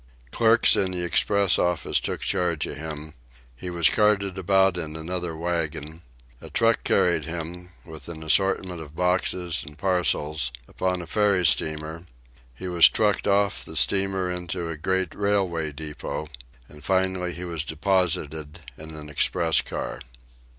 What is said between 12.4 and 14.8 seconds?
he was trucked off the steamer into a